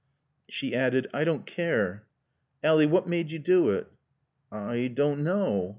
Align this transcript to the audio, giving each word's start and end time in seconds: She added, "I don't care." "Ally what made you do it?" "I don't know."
She 0.49 0.73
added, 0.73 1.07
"I 1.13 1.23
don't 1.25 1.45
care." 1.45 2.07
"Ally 2.63 2.85
what 2.85 3.07
made 3.07 3.29
you 3.31 3.37
do 3.37 3.69
it?" 3.69 3.85
"I 4.51 4.87
don't 4.87 5.23
know." 5.23 5.69